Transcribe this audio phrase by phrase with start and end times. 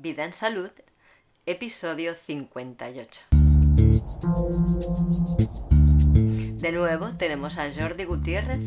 [0.00, 0.70] Vida en Salud,
[1.44, 3.22] episodio 58.
[6.60, 8.60] De nuevo tenemos a Jordi Gutiérrez,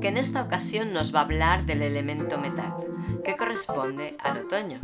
[0.00, 2.74] que en esta ocasión nos va a hablar del elemento metal,
[3.24, 4.80] que corresponde al otoño.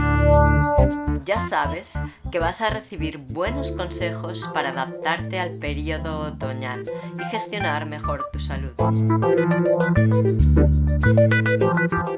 [1.25, 1.99] Ya sabes
[2.31, 6.83] que vas a recibir buenos consejos para adaptarte al periodo otoñal
[7.19, 8.73] y gestionar mejor tu salud.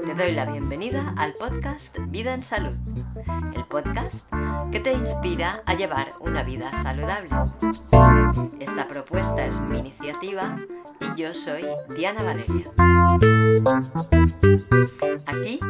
[0.01, 2.77] Te doy la bienvenida al podcast Vida en Salud,
[3.55, 4.31] el podcast
[4.71, 7.31] que te inspira a llevar una vida saludable.
[8.61, 10.57] Esta propuesta es mi iniciativa
[11.01, 11.65] y yo soy
[11.97, 12.67] Diana Valeria.
[15.27, 15.61] Aquí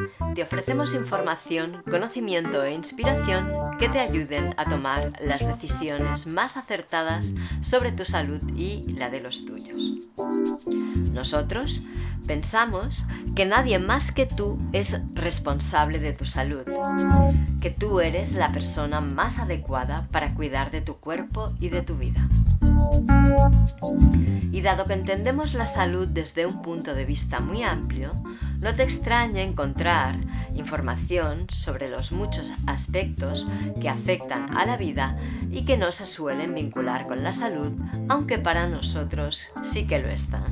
[0.43, 3.47] ofrecemos información, conocimiento e inspiración
[3.79, 9.21] que te ayuden a tomar las decisiones más acertadas sobre tu salud y la de
[9.21, 10.09] los tuyos.
[11.13, 11.83] Nosotros
[12.27, 13.05] pensamos
[13.35, 16.65] que nadie más que tú es responsable de tu salud,
[17.61, 21.97] que tú eres la persona más adecuada para cuidar de tu cuerpo y de tu
[21.97, 22.21] vida.
[24.53, 28.13] Y dado que entendemos la salud desde un punto de vista muy amplio,
[28.61, 30.19] no te extraña encontrar
[30.55, 33.47] información sobre los muchos aspectos
[33.81, 35.17] que afectan a la vida
[35.51, 37.73] y que no se suelen vincular con la salud,
[38.09, 40.45] aunque para nosotros sí que lo están.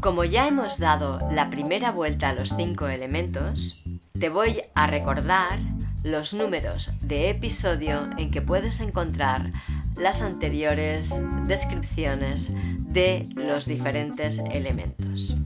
[0.00, 3.82] Como ya hemos dado la primera vuelta a los cinco elementos,
[4.18, 5.58] te voy a recordar
[6.04, 9.50] los números de episodio en que puedes encontrar
[9.96, 12.50] las anteriores descripciones
[12.92, 15.38] de los diferentes elementos.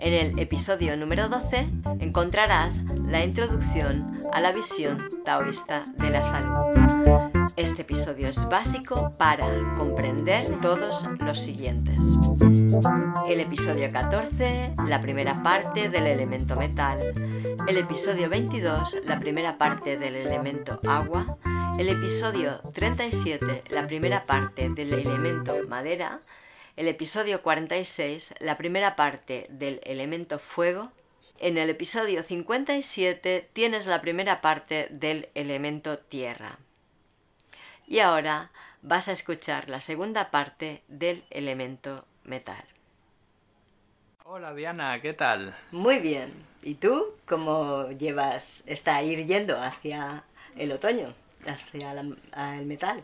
[0.00, 1.68] En el episodio número 12
[2.00, 7.50] encontrarás la introducción a la visión taoísta de la salud.
[7.56, 11.98] Este episodio es básico para comprender todos los siguientes.
[13.28, 16.96] El episodio 14, la primera parte del elemento metal.
[17.68, 21.36] El episodio 22, la primera parte del elemento agua.
[21.78, 26.18] El episodio 37, la primera parte del elemento madera
[26.76, 30.90] el episodio 46, la primera parte del elemento fuego.
[31.38, 36.58] En el episodio 57 tienes la primera parte del elemento tierra.
[37.86, 38.50] Y ahora
[38.82, 42.64] vas a escuchar la segunda parte del elemento metal.
[44.24, 45.56] Hola Diana, ¿qué tal?
[45.72, 46.32] Muy bien.
[46.62, 50.22] ¿Y tú cómo llevas, está ir yendo hacia
[50.56, 51.14] el otoño,
[51.46, 53.02] hacia el metal?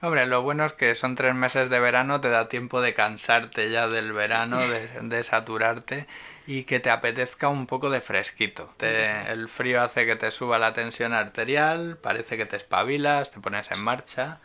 [0.00, 3.70] Hombre, lo bueno es que son tres meses de verano, te da tiempo de cansarte
[3.70, 6.06] ya del verano, de, saturarte
[6.46, 8.70] y que te apetezca un poco de fresquito.
[8.80, 13.70] el frío hace que te suba la tensión arterial, parece que te espabilas, te pones
[13.70, 14.40] en marcha.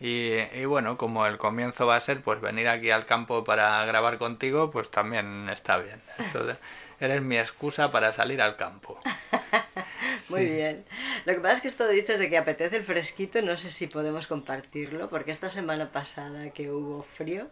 [0.00, 3.82] Y, y, bueno, como el comienzo va a ser pues venir aquí al campo para
[3.86, 6.02] grabar contigo, pues también está bien.
[6.18, 6.58] Entonces,
[7.00, 8.98] eres mi excusa para salir al campo.
[10.28, 10.84] Muy bien.
[11.24, 13.86] Lo que pasa es que esto dices de que apetece el fresquito, no sé si
[13.86, 17.48] podemos compartirlo, porque esta semana pasada que hubo frío,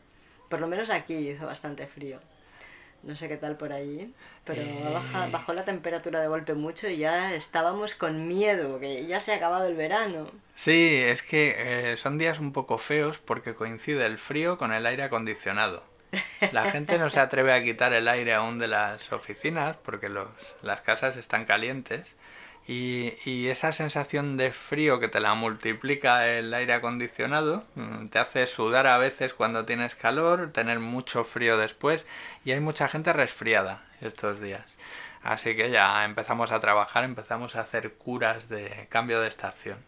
[0.48, 2.20] por lo menos aquí hizo bastante frío.
[3.02, 4.14] No sé qué tal por allí,
[4.44, 5.00] pero eh.
[5.30, 9.36] bajó la temperatura de golpe mucho y ya estábamos con miedo, que ya se ha
[9.36, 10.30] acabado el verano.
[10.54, 14.86] Sí, es que eh, son días un poco feos porque coincide el frío con el
[14.86, 15.84] aire acondicionado.
[16.52, 20.28] La gente no se atreve a quitar el aire aún de las oficinas porque los,
[20.62, 22.14] las casas están calientes
[22.66, 28.46] y, esa sensación de frío que te la multiplica el aire acondicionado mm, te hace
[28.46, 32.06] sudar a veces cuando tienes calor, tener mucho frío después
[32.44, 34.64] y hay mucha gente resfriada estos días.
[35.22, 39.78] Así que ya empezamos a trabajar, empezamos a hacer curas de cambio de estación.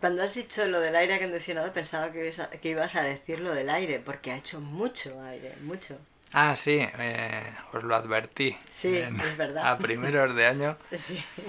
[0.00, 4.00] Cuando has dicho lo del aire acondicionado pensaba que ibas a decir lo del aire,
[4.00, 5.98] porque ha hecho mucho aire, mucho.
[6.32, 8.56] Ah, sí, eh, os lo advertí.
[8.70, 9.66] Sí, es verdad.
[9.70, 10.76] A primeros de año,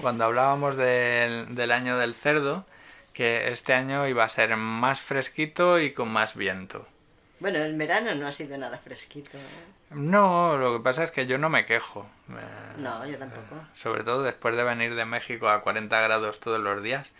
[0.00, 2.66] cuando hablábamos del, del año del cerdo,
[3.14, 6.86] que este año iba a ser más fresquito y con más viento.
[7.40, 9.36] Bueno, el verano no ha sido nada fresquito.
[9.38, 9.74] ¿eh?
[9.90, 12.06] No, lo que pasa es que yo no me quejo.
[12.30, 13.56] Eh, no, yo tampoco.
[13.74, 17.10] sobre todo después de venir de México a 40 grados todos los días,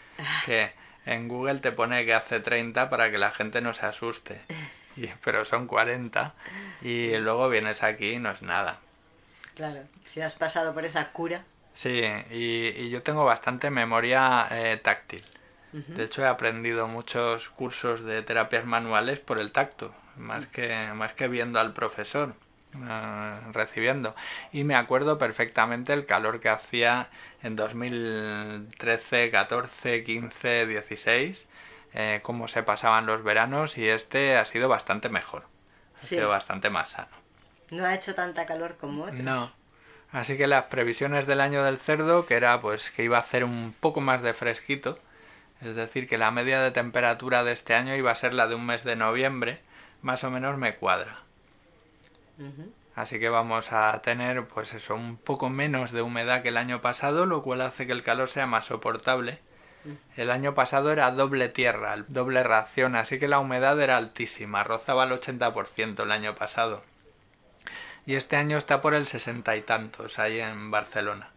[0.44, 0.72] que
[1.06, 4.40] en Google te pone que hace 30 para que la gente no se asuste.
[5.24, 6.34] pero son 40
[6.82, 8.80] y luego vienes aquí y no es nada.
[9.54, 11.44] Claro, si has pasado por esa cura.
[11.74, 15.24] Sí, y, yo tengo bastante memoria eh, táctil.
[15.72, 21.14] De hecho, he aprendido muchos cursos de terapias manuales por el tacto, más que, más
[21.14, 22.36] que viendo al profesor,
[22.76, 24.14] eh, recibiendo.
[24.52, 27.08] Y me acuerdo perfectamente el calor que hacía
[27.42, 31.48] en 2013, 14, 15, 16
[31.94, 35.44] eh, cómo se pasaban los veranos y este ha sido bastante mejor.
[35.96, 37.16] Ha sido bastante más sano.
[37.70, 39.20] No ha hecho tanta calor como otros.
[39.20, 39.52] No.
[40.10, 43.44] Así que las previsiones del año del cerdo, que era pues que iba a hacer
[43.44, 44.98] un poco más de fresquito,
[45.60, 48.54] es decir, que la media de temperatura de este año iba a ser la de
[48.54, 49.60] un mes de noviembre,
[50.02, 51.22] más o menos me cuadra.
[52.94, 56.80] Así que vamos a tener pues eso, un poco menos de humedad que el año
[56.80, 59.40] pasado, lo cual hace que el calor sea más soportable.
[60.16, 65.04] El año pasado era doble tierra, doble ración, así que la humedad era altísima, rozaba
[65.04, 66.82] el 80% el año pasado.
[68.06, 71.30] Y este año está por el sesenta y tantos ahí en Barcelona.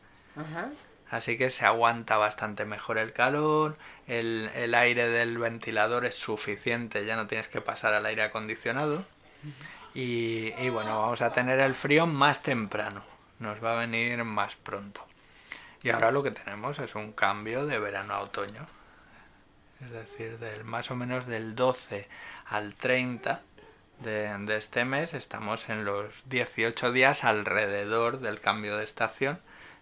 [1.09, 3.77] Así que se aguanta bastante mejor el calor,
[4.07, 9.05] el, el, aire del ventilador es suficiente, ya no tienes que pasar al aire acondicionado.
[9.93, 13.03] Y, y bueno, vamos a tener el frío más temprano,
[13.39, 15.06] nos va a venir más pronto.
[15.87, 18.67] Y ahora lo que tenemos es un cambio de verano a otoño.
[19.81, 22.09] Es decir, del más o menos del 12
[22.47, 23.39] al 30
[24.01, 29.39] de, de, este mes estamos en los 18 días alrededor del cambio de estación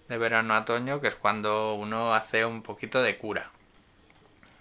[0.08, 3.50] de verano a otoño, que es cuando uno hace un poquito de cura.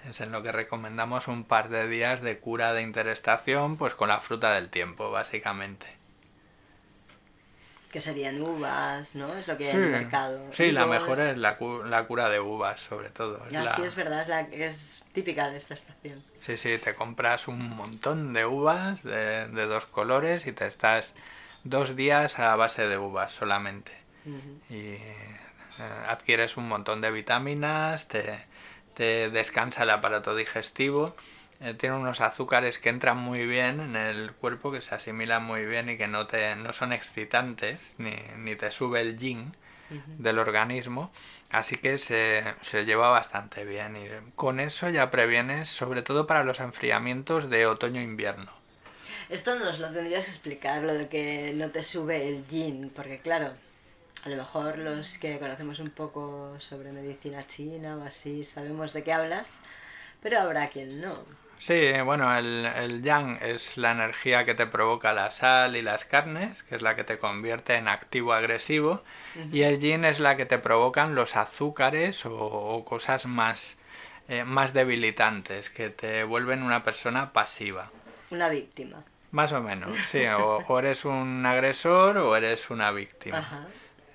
[0.09, 4.09] Es en lo que recomendamos un par de días de cura de interestación, pues con
[4.09, 6.04] la fruta del tiempo, básicamente.
[7.95, 9.37] Que serían uvas, ¿no?
[9.37, 10.49] Es lo que hay en el mercado.
[10.51, 13.47] Sí, la mejor es la, la, cura de uvas, sobre todo.
[13.49, 16.21] Es Así es verdad, es, la, es típica de esta estación.
[16.41, 21.13] Sí, sí, te compras un montón de uvas de, de dos colores y te estás
[21.63, 23.93] dos días a base de uvas solamente.
[24.25, 24.75] Uh -huh.
[24.75, 25.39] Y eh,
[26.09, 28.45] adquieres un montón de vitaminas, te,
[28.95, 31.15] te descansa el aparato digestivo,
[31.61, 35.65] eh, tiene unos azúcares que entran muy bien en el cuerpo, que se asimilan muy
[35.65, 39.53] bien y que no, te, no son excitantes, ni, ni te sube el yin
[39.91, 40.17] uh -huh.
[40.19, 41.11] del organismo,
[41.51, 46.45] así que se, se lleva bastante bien y con eso ya previenes, sobre todo para
[46.45, 48.51] los enfriamientos de otoño-invierno.
[49.31, 53.21] Esto nos lo tendrías que explicar, lo de que no te sube el yin, porque
[53.21, 53.53] claro,
[54.25, 59.03] a lo mejor los que conocemos un poco sobre medicina china o así sabemos de
[59.03, 59.61] qué hablas,
[60.23, 61.44] pero habrá quien no.
[61.67, 66.05] Sí, bueno, el, el, yang es la energía que te provoca la sal y las
[66.05, 69.03] carnes, que es la que te convierte en activo agresivo,
[69.35, 69.51] uh -huh.
[69.51, 73.79] y el yin es la que te provocan los azúcares o, o cosas más,
[74.29, 77.91] eh, más debilitantes, que te vuelven una persona pasiva.
[78.31, 79.03] Una víctima.
[79.31, 83.39] Más o menos, sí, o, o eres un agresor o eres una víctima.
[83.39, 83.67] Ajá.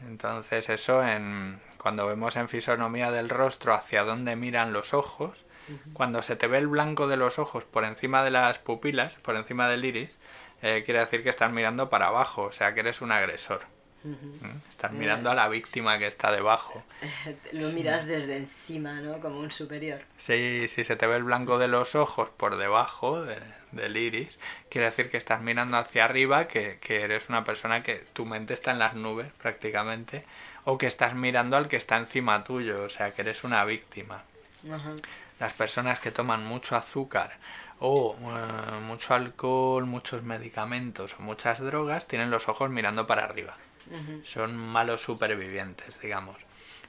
[0.08, 5.94] Entonces eso en, cuando vemos en fisonomía del rostro hacia dónde miran los ojos, -huh.
[5.94, 9.36] cuando se te ve el blanco de los ojos por encima de las pupilas, por
[9.36, 10.16] encima del iris,
[10.62, 13.62] eh, quiere decir que estás mirando para abajo, o sea que eres un agresor.
[14.04, 14.70] Uh -huh.
[14.70, 16.84] Estás mirando a la víctima que está debajo.
[17.52, 19.20] Lo miras desde encima, ¿no?
[19.20, 20.00] Como un superior.
[20.18, 23.38] Sí, si se te ve el blanco de los ojos por debajo de,
[23.74, 24.40] del iris,
[24.70, 28.54] quiere decir que estás mirando hacia arriba, que, que, eres una persona que tu mente
[28.54, 30.26] está en las nubes prácticamente,
[30.64, 34.24] o que estás mirando al que está encima tuyo, o sea que eres una víctima.
[34.64, 35.02] Uh -huh.
[35.40, 37.38] Las personas que toman mucho azúcar
[37.80, 43.56] o uh, mucho alcohol, muchos medicamentos o muchas drogas tienen los ojos mirando para arriba.
[43.90, 44.26] Uh -huh.
[44.26, 46.38] Son malos supervivientes, digamos.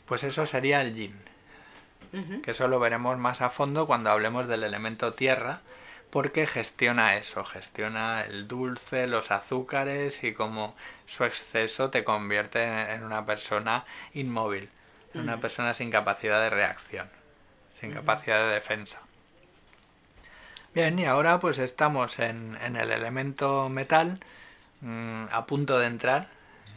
[0.06, 1.14] Pues eso sería el yin.
[2.12, 2.40] Uh -huh.
[2.42, 5.60] Que eso lo veremos más a fondo cuando hablemos del elemento tierra,
[6.10, 10.74] porque gestiona eso, gestiona el dulce, los azúcares y como
[11.06, 14.68] su exceso te convierte en una persona inmóvil,
[15.14, 17.08] en una persona sin capacidad de reacción,
[17.80, 19.00] sin capacidad de defensa.
[20.74, 24.20] Bien, y ahora pues estamos en, en el elemento metal,
[24.80, 26.28] mmm, a punto de entrar,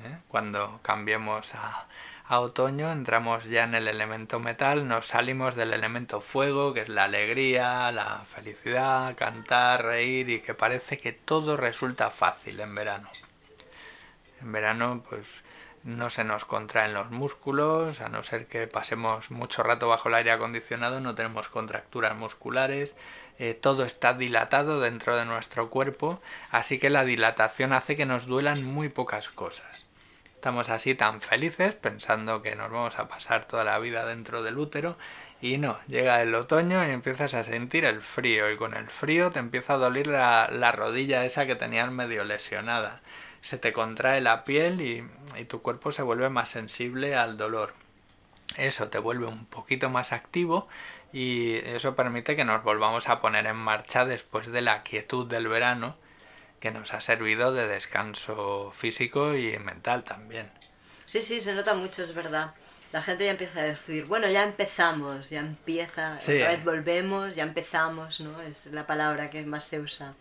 [0.06, 0.18] ¿eh?
[0.30, 1.88] cuando cambiemos a,
[2.26, 6.90] a otoño entramos ya en el elemento metal, nos salimos del elemento fuego, que es
[6.90, 13.10] la alegría, la felicidad, cantar, reír y que parece que todo resulta fácil en verano.
[14.42, 15.28] En verano pues
[15.84, 20.16] no se nos contraen los músculos, a no ser que pasemos mucho rato bajo el
[20.16, 22.96] aire acondicionado, no tenemos contracturas musculares,
[23.40, 26.22] eh, todo está dilatado dentro de nuestro cuerpo,
[26.52, 29.86] así que la dilatación hace que nos duelan muy pocas cosas.
[30.36, 34.58] Estamos así tan felices pensando que nos vamos a pasar toda la vida dentro del
[34.58, 34.98] útero
[35.42, 39.32] y no, llega el otoño y empiezas a sentir el frío y con el frío
[39.32, 43.02] te empieza a doler la, la rodilla esa que tenías medio lesionada.
[43.44, 47.76] Se te contrae la piel y, tu cuerpo se vuelve más sensible al dolor.
[48.58, 50.68] Eso te vuelve un poquito más activo
[51.12, 55.48] y eso permite que nos volvamos a poner en marcha después de la quietud del
[55.48, 55.96] verano
[56.60, 60.50] que nos ha servido de descanso físico y mental también.
[61.06, 62.54] Sí, sí, se nota mucho, es verdad.
[62.94, 66.36] La gente ya empieza a decir, bueno, ya empezamos, ya empieza, Sí.
[66.38, 68.40] otra vez volvemos, ya empezamos, ¿no?
[68.42, 70.14] Es la palabra que más se usa.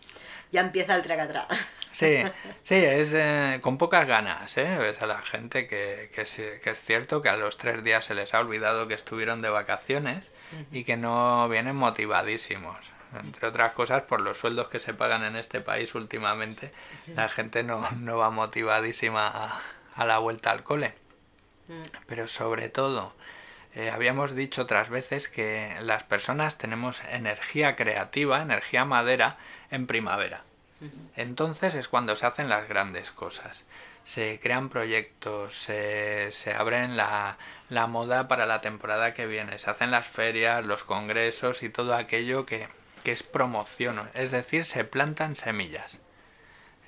[0.51, 1.47] Ya empieza el tracatrá.
[1.93, 2.23] Sí,
[2.63, 4.77] sí, es eh, con pocas ganas, ¿eh?
[4.79, 8.03] Ves a la gente que, que, sí- que es cierto que a los tres días
[8.05, 10.31] se les ha olvidado que estuvieron de vacaciones
[10.71, 12.77] y que no vienen motivadísimos.
[13.23, 16.71] Entre otras cosas, por los sueldos que se pagan en este país últimamente,
[17.15, 19.61] la gente no, no va motivadísima a,
[19.95, 20.95] a la vuelta al cole.
[22.07, 23.13] Pero sobre todo,
[23.75, 29.37] eh, habíamos dicho otras veces que las personas tenemos energía creativa, energía madera,
[29.71, 30.43] en primavera.
[31.15, 33.63] Entonces es cuando se hacen las grandes cosas.
[34.05, 37.37] Se crean proyectos, se, se abren la,
[37.69, 41.95] la moda para la temporada que viene, se hacen las ferias, los congresos y todo
[41.95, 42.67] aquello que,
[43.03, 45.97] que es promoción, es decir, se plantan semillas.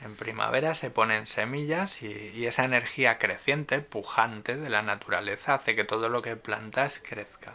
[0.05, 5.75] En primavera se ponen semillas y, y esa energía creciente, pujante de la naturaleza hace
[5.75, 7.53] que todo lo que plantas crezca.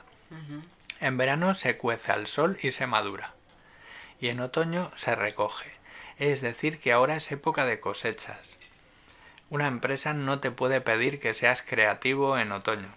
[0.99, 3.35] En verano se cuece al sol y se madura.
[4.21, 5.71] Y en otoño se recoge.
[6.19, 8.41] Es decir, que ahora es época de cosechas.
[9.49, 12.89] Una empresa no te puede pedir que seas creativo en otoño.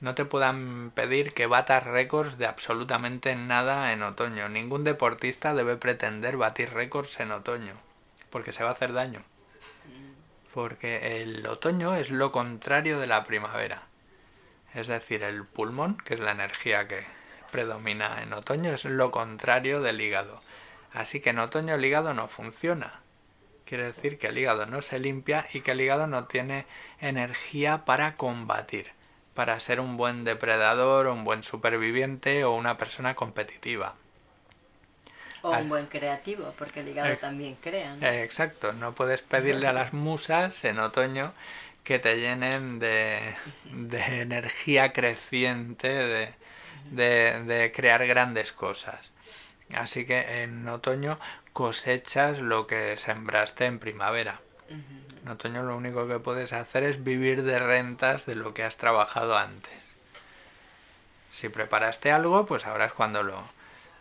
[0.00, 4.48] No te puedan pedir que batas récords de absolutamente nada en otoño.
[4.48, 7.74] Ningún deportista debe pretender batir récords en otoño,
[8.30, 9.22] porque se va a hacer daño.
[10.54, 13.82] Porque el otoño es lo contrario de la primavera.
[14.74, 17.04] Es decir, el pulmón, que es la energía que
[17.50, 20.42] predomina en otoño, es lo contrario del hígado.
[20.92, 23.00] Así que en otoño el hígado no funciona.
[23.64, 26.66] Quiere decir que el hígado no se limpia y que el hígado no tiene
[27.00, 28.92] energía para combatir,
[29.34, 33.96] para ser un buen depredador, un buen superviviente o una persona competitiva.
[35.42, 38.06] O un buen creativo, porque el hígado Eh, también crea, ¿no?
[38.06, 41.32] Eh, exacto, no puedes pedirle a las musas en otoño
[41.84, 46.34] que te llenen de, de energía creciente, de,
[46.90, 49.10] de, de crear grandes cosas.
[49.74, 51.18] Así que en otoño
[51.52, 54.40] cosechas lo que sembraste en primavera.
[55.22, 58.76] En otoño lo único que puedes hacer es vivir de rentas de lo que has
[58.76, 59.78] trabajado antes.
[61.32, 63.42] Si preparaste algo, pues ahora es cuando lo,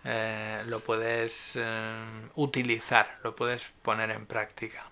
[0.10, 4.90] eh, lo puedes eh, utilizar, lo puedes poner en práctica.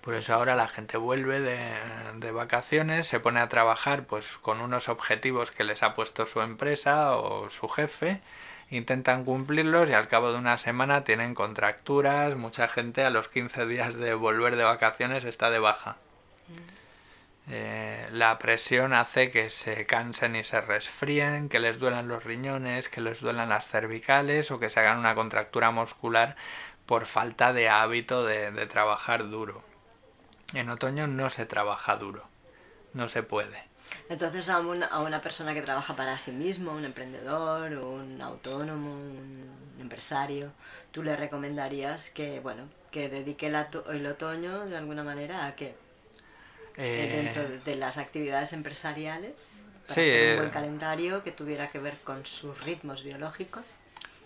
[0.00, 1.58] Por eso ahora la gente vuelve de,
[2.16, 6.40] de vacaciones, se pone a trabajar pues con unos objetivos que les ha puesto su
[6.40, 8.22] empresa o su jefe,
[8.70, 13.66] intentan cumplirlos y al cabo de una semana tienen contracturas, mucha gente a los 15
[13.66, 15.98] días de volver de vacaciones está de baja.
[17.50, 22.90] Eh, la presión hace que se cansen y se resfríen, que les duelan los riñones,
[22.90, 26.36] que les duelan las cervicales o que se hagan una contractura muscular
[26.84, 29.62] por falta de hábito de, trabajar duro.
[30.52, 32.24] En otoño no se trabaja duro,
[32.92, 33.64] no se puede.
[34.10, 40.52] Entonces a una, persona que trabaja para sí mismo, un emprendedor, un autónomo, un empresario,
[40.90, 43.56] tú le recomendarías que, bueno, que dedique el,
[43.90, 45.87] el otoño de alguna manera a que
[46.78, 50.36] Eh, dentro de, de las actividades empresariales, para Sí, hacer un eh.
[50.36, 53.66] buen calendario que tuviera que ver con sus ritmos biológicos.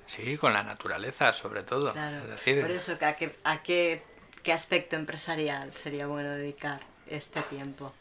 [0.06, 1.92] sí, con la naturaleza sobre todo.
[1.92, 4.04] Claro, Es decir, por eso, ¿a qué, a qué,
[4.42, 7.94] qué aspecto empresarial sería bueno dedicar este tiempo?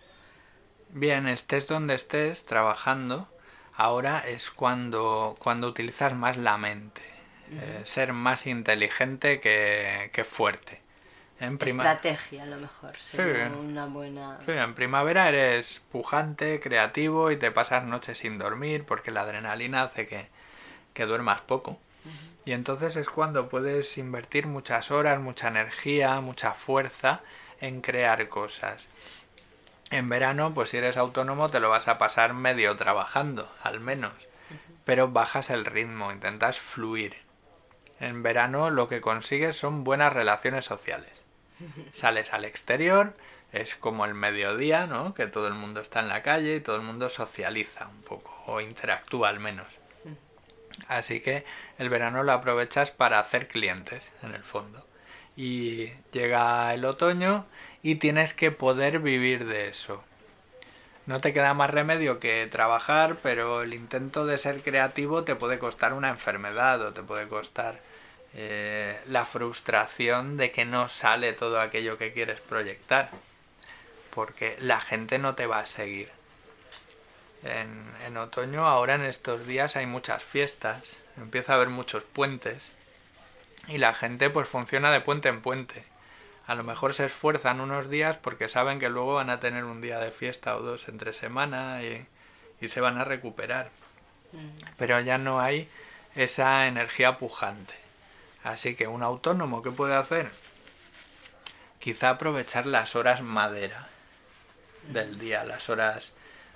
[0.89, 3.27] Bien, estés donde estés trabajando,
[3.73, 7.01] ahora es cuando, cuando utilizas más la mente.
[7.55, 10.80] Eh, ser más inteligente que, que fuerte.
[11.41, 13.53] En, Estrategia, a lo mejor, sería Sí.
[13.59, 14.37] una buena...
[14.45, 19.81] Sí, en primavera eres pujante, creativo y te pasas noches sin dormir porque la adrenalina
[19.81, 20.27] hace que,
[20.93, 21.79] que duermas poco.
[22.45, 27.21] Y entonces es cuando puedes invertir muchas horas, mucha energía, mucha fuerza
[27.59, 28.87] en crear cosas.
[29.89, 34.13] En verano, pues si eres autónomo te lo vas a pasar medio trabajando, al menos.
[34.85, 37.17] Pero bajas el ritmo, intentas fluir.
[37.99, 41.20] En verano lo que consigues son buenas relaciones sociales.
[41.93, 43.13] Sales al exterior,
[43.51, 45.13] es como el mediodía, ¿no?
[45.13, 48.35] Que todo el mundo está en la calle y todo el mundo socializa un poco,
[48.47, 49.67] o interactúa al menos.
[50.87, 51.45] Así que
[51.77, 54.85] el verano lo aprovechas para hacer clientes, en el fondo.
[55.35, 57.45] Y llega el otoño
[57.83, 60.03] y tienes que poder vivir de eso.
[61.05, 65.59] No te queda más remedio que trabajar, pero el intento de ser creativo te puede
[65.59, 67.79] costar una enfermedad o te puede costar
[68.33, 73.09] eh, la frustración de que no sale todo aquello que quieres proyectar.
[74.11, 76.09] Porque la gente no te va a seguir.
[77.43, 82.69] En, en otoño, ahora en estos días hay muchas fiestas, empieza a haber muchos puentes
[83.67, 85.83] y la gente pues funciona de puente en puente.
[86.47, 89.81] A lo mejor se esfuerzan unos días porque saben que luego van a tener un
[89.81, 92.05] día de fiesta o dos entre semana y,
[92.59, 93.69] y se van a recuperar.
[94.33, 94.49] Mm.
[94.77, 95.69] Pero ya no hay
[96.15, 97.73] esa energía pujante.
[98.43, 100.29] Así que un autónomo, ¿qué puede hacer?
[101.79, 103.87] Quizá aprovechar las horas madera
[104.87, 106.11] del día, las horas,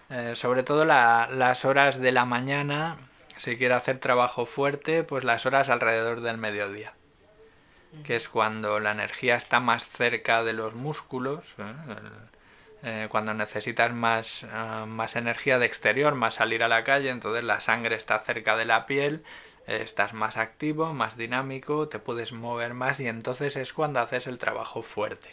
[0.10, 2.98] eh, sobre todo la- las horas de la mañana,
[3.38, 6.94] si quiere hacer trabajo fuerte, pues las horas alrededor del mediodía,
[8.04, 11.74] que es cuando la energía está más cerca de los músculos, ¿eh?
[12.88, 14.48] Eh, cuando necesitas más, eh,
[14.86, 18.66] más energía de exterior, más salir a la calle, entonces la sangre está cerca de
[18.66, 19.24] la piel,
[19.68, 24.38] estás más activo, más dinámico, te puedes mover más y entonces es cuando haces el
[24.38, 25.30] trabajo fuerte.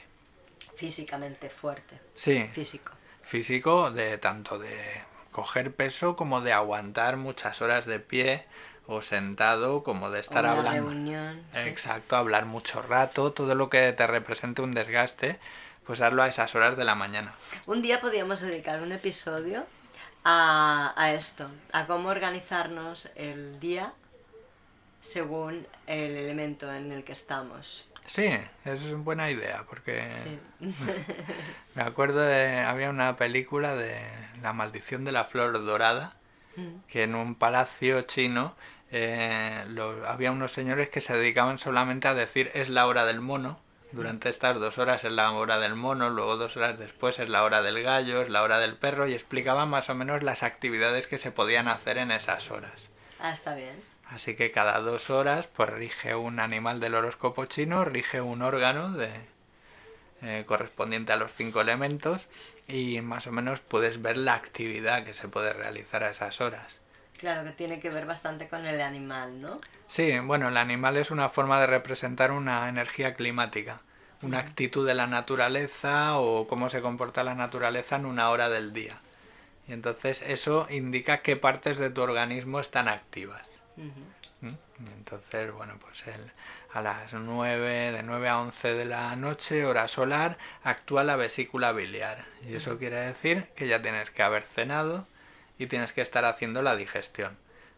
[0.76, 2.00] Físicamente fuerte.
[2.16, 2.92] Sí, Físico.
[3.22, 8.44] físico de tanto de coger peso como de aguantar muchas horas de pie
[8.86, 10.88] o sentado como de estar Una hablando.
[10.90, 11.42] reunión.
[11.52, 11.60] sí.
[11.68, 15.38] Exacto, hablar mucho rato, todo lo que te represente un desgaste,
[15.86, 17.32] pues hazlo a esas horas de la mañana.
[17.66, 19.64] Un día podríamos dedicar un episodio
[20.24, 23.92] a, a esto, a cómo organizarnos el día
[25.02, 27.85] según el elemento en el que estamos.
[28.06, 28.30] Sí,
[28.64, 30.38] es buena idea porque Sí.
[31.75, 34.00] me acuerdo de había una película de
[34.40, 36.14] La maldición de la flor dorada
[36.88, 38.54] que en un palacio chino
[38.90, 43.21] eh, lo- había unos señores que se dedicaban solamente a decir es la hora del
[43.21, 43.59] mono.
[43.92, 47.44] Durante estas dos horas es la hora del mono, luego dos horas después es la
[47.44, 51.06] hora del gallo, es la hora del perro y explicaban más o menos las actividades
[51.06, 52.73] que se podían hacer en esas horas.
[53.21, 53.75] Ah, está bien.
[54.14, 58.92] Así que cada dos horas pues rige un animal del horóscopo chino, rige un órgano
[58.92, 59.11] de,
[60.21, 62.26] eh, correspondiente a los cinco elementos
[62.69, 66.75] y más o menos puedes ver la actividad que se puede realizar a esas horas.
[67.19, 69.61] Claro que tiene que ver bastante con el animal, ¿no?
[69.88, 73.81] Sí, bueno, el animal es una forma de representar una energía climática,
[74.23, 78.73] una actitud de la naturaleza o cómo se comporta la naturaleza en una hora del
[78.73, 79.00] día.
[79.69, 83.51] Y entonces eso indica qué partes de tu organismo están activas.
[83.76, 84.54] ¿Mm?
[84.98, 86.30] Entonces, bueno, pues el,
[86.72, 91.72] a las 9, de 9 a 11 de la noche, hora solar, actúa la vesícula
[91.72, 92.24] biliar.
[92.48, 95.06] Y eso quiere decir que ya tienes que haber cenado
[95.58, 97.36] y tienes que estar haciendo la digestión.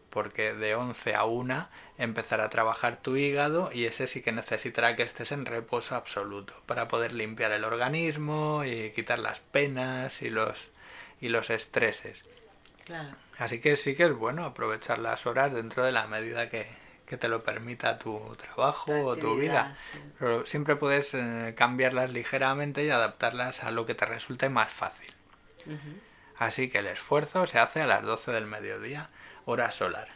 [0.09, 4.95] Porque de 11 a 1 empezará a trabajar tu hígado y ese sí que necesitará
[4.95, 10.29] que estés en reposo absoluto para poder limpiar el organismo y quitar las penas y
[10.29, 10.71] los,
[11.21, 12.23] y los estreses.
[12.85, 13.09] Claro.
[13.37, 16.67] Así que sí que es bueno aprovechar las horas dentro de la medida que,
[17.05, 19.73] que te lo permita tu trabajo Tu o tu vida.
[19.75, 19.99] sí.
[20.19, 25.13] Pero siempre puedes eh, cambiarlas ligeramente y adaptarlas a lo que te resulte más fácil.
[26.37, 29.09] Así que el esfuerzo se hace a las 12 del mediodía,
[29.45, 30.09] hora solar,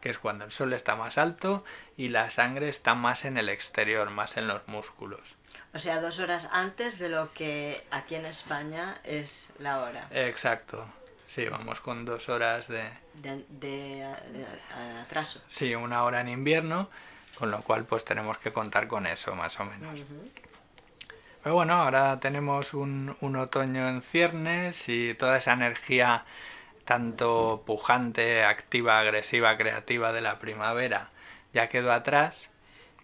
[0.00, 1.64] que es cuando el sol está más alto
[1.96, 5.20] y la sangre está más en el exterior, más en los músculos.
[5.74, 10.86] O sea, dos horas antes de lo que aquí en España es la hora Exacto.
[11.26, 14.46] Sí, vamos con dos horas de, de, de- de
[15.02, 15.42] atraso.
[15.48, 16.88] Sí, una hora en invierno,
[17.38, 20.00] con lo cual pues tenemos que contar con eso más o menos.
[21.42, 26.24] Pero bueno, ahora tenemos un, un otoño en ciernes y toda esa energía
[26.84, 31.10] tanto pujante, activa, agresiva, creativa de la primavera
[31.52, 32.36] ya quedó atrás.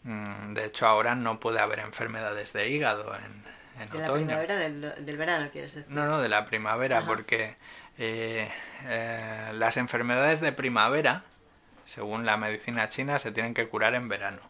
[0.04, 3.44] Mm, De hecho, ahora no puede haber enfermedades de hígado en,
[3.82, 4.24] en De la otoño.
[4.26, 5.90] primavera, del, del verano, quieres decir.
[5.90, 7.06] No, no, de la primavera, Ajá.
[7.06, 7.56] porque
[7.98, 8.50] eh,
[8.84, 11.24] eh, las enfermedades de primavera,
[11.86, 14.40] según la medicina china, se tienen que curar en verano.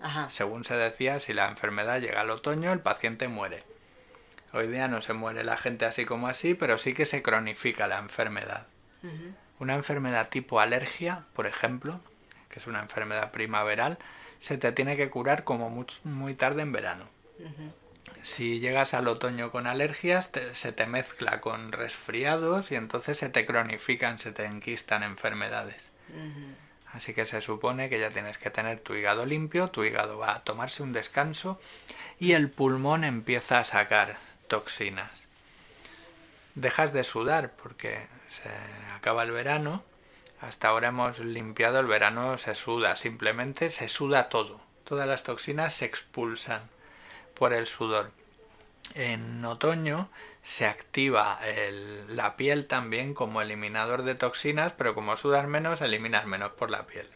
[0.00, 0.30] Ajá.
[0.30, 3.62] Según se decía, si la enfermedad llega al otoño, el paciente muere.
[4.52, 7.86] Hoy día no se muere la gente así como así, pero sí que se cronifica
[7.86, 8.66] la enfermedad.
[9.58, 12.00] Una enfermedad tipo alergia, por ejemplo,
[12.48, 13.98] que es una enfermedad primaveral,
[14.40, 15.70] se te tiene que curar como
[16.04, 17.04] muy tarde en verano.
[18.22, 23.28] Si llegas al otoño con alergias, te- se te mezcla con resfriados y entonces se
[23.28, 25.82] te cronifican, se te enquistan enfermedades.
[26.92, 30.34] Así que se supone que ya tienes que tener tu hígado limpio, tu hígado va
[30.34, 31.60] a tomarse un descanso
[32.18, 34.16] y el pulmón empieza a sacar
[34.48, 35.10] toxinas.
[36.56, 38.50] Dejas de sudar porque se
[38.96, 39.84] acaba el verano.
[40.40, 44.60] Hasta ahora hemos limpiado el verano, se suda, simplemente se suda todo.
[44.84, 46.62] Todas las toxinas se expulsan
[47.40, 48.10] por el sudor.
[48.94, 50.10] En otoño
[50.42, 51.40] se activa
[52.08, 56.86] la piel también como eliminador de toxinas, pero como sudas menos, eliminas menos por la
[56.86, 57.06] piel.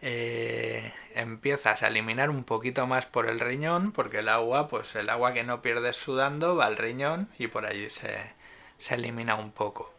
[0.00, 5.10] Eh, empiezas a eliminar un poquito más por el riñón, porque el agua, pues el
[5.10, 8.32] agua que no pierdes sudando va al riñón y por allí se,
[8.78, 9.92] se elimina un poco.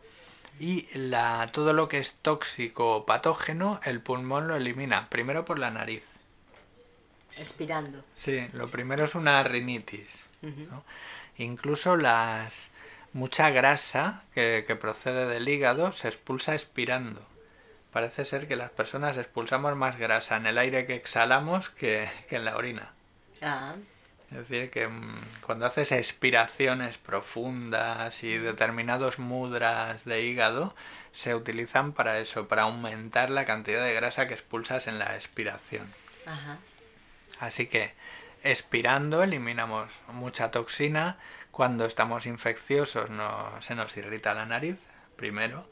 [0.57, 5.59] Y la, todo lo que es tóxico o patógeno, el pulmón lo elimina primero por
[5.59, 6.03] la nariz.
[7.39, 8.03] Expirando.
[8.15, 10.07] Sí, lo primero es una rinitis.
[11.37, 12.69] Incluso las
[13.13, 17.21] mucha grasa que, que, procede del hígado se expulsa expirando.
[17.91, 22.35] Parece ser que las personas expulsamos más grasa en el aire que exhalamos que, que
[22.35, 22.93] en la orina.
[23.41, 23.75] Ah.
[24.31, 30.75] Es decir, que mm, cuando haces expiraciones profundas y determinados mudras de hígado,
[31.13, 35.87] se utilizan para eso, para aumentar la cantidad de grasa que expulsas en la expiración.
[36.25, 36.57] Ajá.
[37.39, 37.93] Así que
[38.43, 41.17] expirando eliminamos mucha toxina.
[41.51, 44.77] Cuando estamos infecciosos no, se nos irrita la nariz,
[45.15, 45.67] primero.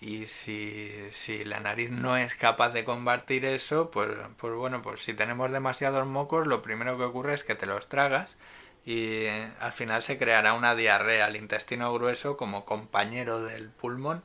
[0.00, 5.14] Y si, la nariz no es capaz de combatir eso, pues, pues bueno, pues si
[5.14, 8.36] tenemos demasiados mocos, lo primero que ocurre es que te los tragas
[8.84, 9.26] y
[9.60, 11.28] al final se creará una diarrea.
[11.28, 14.24] El intestino grueso, como compañero del pulmón,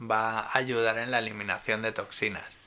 [0.00, 2.65] va a ayudar en la eliminación de toxinas.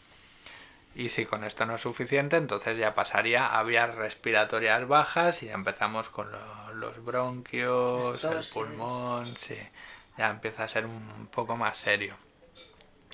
[0.95, 5.49] Y si con esto no es suficiente, entonces ya pasaría a vías respiratorias bajas y
[5.49, 6.27] empezamos con
[6.73, 9.57] los bronquios, el pulmón, sí,
[10.17, 12.15] ya empieza a ser un poco más serio.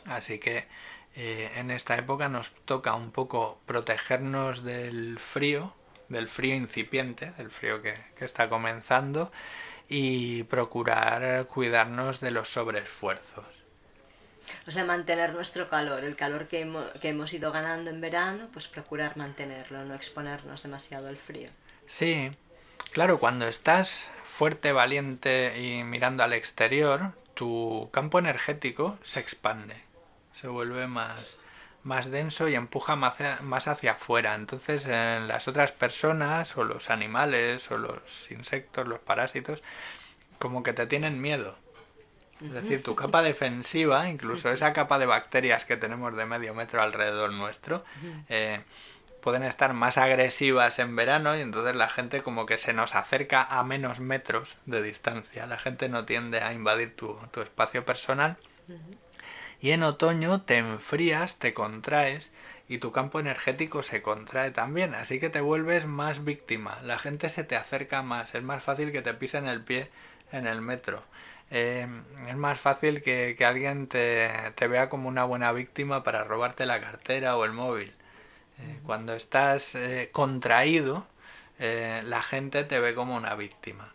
[0.08, 0.68] Así que
[1.16, 5.74] eh, en esta época nos toca un poco protegernos del frío,
[6.10, 9.32] del frío incipiente, del frío que, está comenzando,
[9.88, 13.46] y procurar cuidarnos de los sobreesfuerzos.
[14.68, 18.48] O sea, mantener nuestro calor, el calor que hemos, que hemos ido ganando en verano,
[18.54, 21.50] pues procurar mantenerlo, no exponernos demasiado al frío.
[21.88, 22.32] Sí,
[22.92, 29.86] claro, cuando estás fuerte, valiente y mirando al exterior, tu campo energético se expande
[30.40, 31.38] se vuelve más,
[31.84, 34.36] más denso y empuja más, más hacia afuera.
[34.36, 39.64] Entonces en las otras personas o los animales o los insectos, los parásitos,
[40.40, 41.58] como que te tienen miedo.
[42.44, 46.82] Es decir, tu capa defensiva, incluso esa capa de bacterias que tenemos de medio metro
[46.82, 47.86] alrededor nuestro,
[48.28, 48.62] eh,
[49.22, 53.44] pueden estar más agresivas en verano y entonces la gente como que se nos acerca
[53.44, 55.48] a menos metros de distancia.
[55.48, 58.38] La gente no tiende a invadir tu, tu espacio personal.
[59.62, 62.32] Y en otoño te enfrías, te contraes
[62.68, 67.30] y tu campo energético se contrae también, así que te vuelves más víctima, la gente
[67.30, 69.90] se te acerca más, es más fácil que te pisen el pie
[70.32, 71.04] en el metro.
[71.52, 71.88] Eh,
[72.28, 77.38] es más fácil que, alguien te, vea como una buena víctima para robarte la cartera
[77.38, 77.94] o el móvil.
[78.60, 81.06] Eh, cuando estás eh, contraído,
[81.58, 83.94] la gente te ve como una víctima.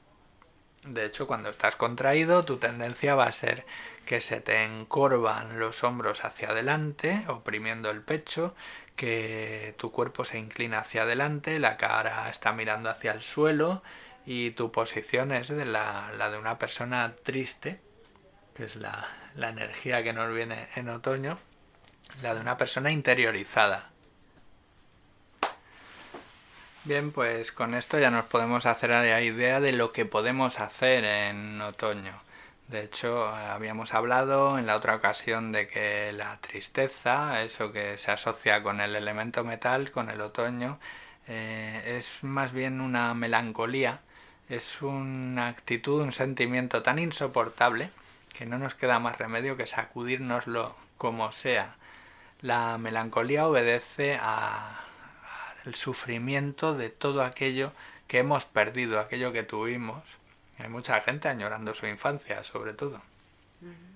[0.84, 3.66] De hecho, cuando estás contraído, tu tendencia va a ser
[4.06, 8.54] que se te encorvan los hombros hacia adelante, oprimiendo el pecho,
[8.96, 13.82] que tu cuerpo se inclina hacia adelante, la cara está mirando hacia el suelo
[14.26, 17.80] y tu posición es de la, de una persona triste,
[18.54, 21.38] que es la, la energía que nos viene en otoño,
[22.22, 23.90] la de una persona interiorizada.
[26.84, 31.04] Bien, pues con esto ya nos podemos hacer la idea de lo que podemos hacer
[31.04, 32.14] en otoño.
[32.68, 38.12] De hecho, habíamos hablado en la otra ocasión de que la tristeza, eso que se
[38.12, 40.78] asocia con el elemento metal, con el otoño,
[41.26, 44.00] eh, es más bien una melancolía,
[44.50, 47.90] es una actitud, un sentimiento tan insoportable
[48.36, 51.76] que no nos queda más remedio que sacudírnoslo como sea.
[52.42, 57.72] La melancolía obedece al sufrimiento de todo aquello
[58.06, 60.02] que hemos perdido, aquello que tuvimos
[60.62, 63.00] hay mucha gente añorando su infancia, sobre todo.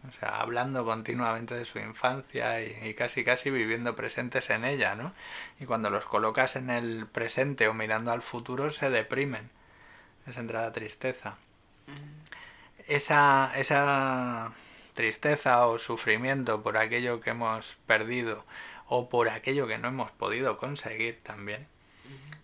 [0.08, 5.12] O sea, hablando continuamente de su infancia y, casi casi viviendo presentes en ella, ¿no?
[5.58, 9.50] Y cuando los colocas en el presente o mirando al futuro se deprimen.
[10.26, 11.37] Les entra la tristeza.
[12.87, 14.52] Esa, esa
[14.94, 18.44] tristeza o sufrimiento por aquello que hemos perdido
[18.87, 21.66] o por aquello que no hemos podido conseguir también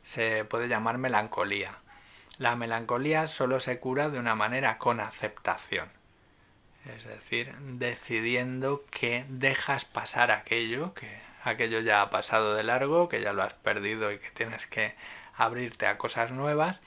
[0.03, 1.79] se puede llamar melancolía.
[2.39, 5.91] La melancolía solo se cura de una manera con aceptación.
[6.97, 13.21] Es decir, decidiendo que dejas pasar aquello, que aquello ya ha pasado de largo, que
[13.21, 14.95] ya lo has perdido y que tienes que
[15.37, 16.81] abrirte a cosas nuevas,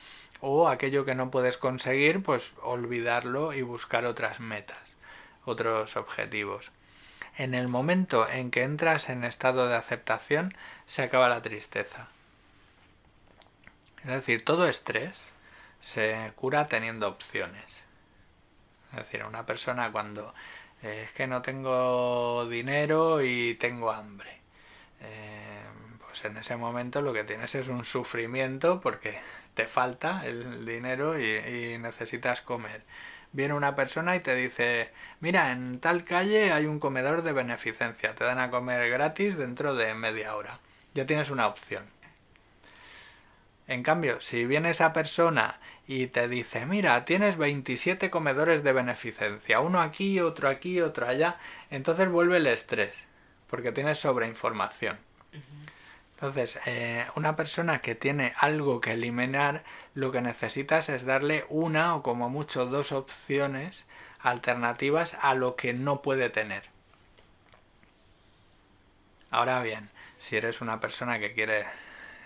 [0.46, 4.84] o aquello que no puedes conseguir, pues olvidarlo y buscar otras metas,
[5.46, 6.70] otros objetivos.
[7.38, 10.54] En el momento en que entras en estado de aceptación,
[10.86, 12.10] se acaba la tristeza.
[14.00, 15.16] Es decir, todo estrés,
[15.80, 17.64] se cura teniendo opciones.
[18.92, 20.34] Es decir, una persona cuando
[20.82, 24.42] eh, es que no tengo dinero y tengo hambre,
[25.00, 25.64] eh,
[26.06, 29.18] pues en ese momento lo que tienes es un sufrimiento porque
[29.54, 32.82] te falta el dinero y, necesitas comer.
[33.32, 38.14] Viene una persona y te dice, mira, en tal calle hay un comedor de beneficencia,
[38.14, 40.60] te dan a comer gratis dentro de media hora.
[40.94, 41.84] Ya tienes una opción.
[43.68, 49.62] En cambio, si viene esa persona y te dice, mira, tienes 27 comedores de beneficencia,
[49.62, 51.38] uno aquí, otro aquí, otro allá,
[51.72, 52.96] entonces vuelve el estrés,
[53.50, 54.98] porque tienes sobreinformación.
[56.24, 59.62] Entonces, eh, una persona que tiene algo que eliminar,
[59.94, 63.84] lo que necesitas es darle una o como mucho dos opciones
[64.22, 66.64] alternativas a lo que no puede tener.
[69.32, 71.66] Ahora bien, si eres una persona que quiere